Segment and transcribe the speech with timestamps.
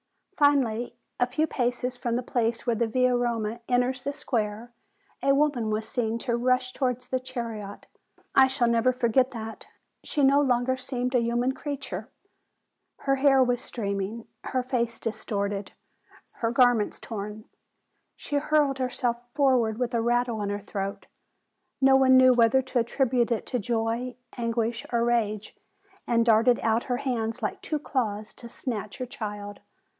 [0.35, 4.73] Finally, a few paces from the place where the Via Roma enters the square,
[5.21, 7.85] a woman was seen to rush towards the chariot.
[8.17, 9.67] Ah, I shall never forget that!
[10.03, 12.09] She no longer seemed a human creature:
[13.01, 15.69] her hair was streaming, her face dis torted,
[16.37, 17.45] her garments torn.
[18.15, 21.05] She hurled herself for ward with a rattle in her throat,
[21.79, 25.55] no one knew whether to attribute it to joy, anguish, or rage,
[26.07, 29.59] and darted out her hands like two claws to snatch her child.